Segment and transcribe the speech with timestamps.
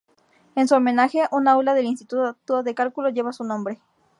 [0.55, 3.77] En su homenaje, un aula del Instituto de Cálculo lleva su nombre.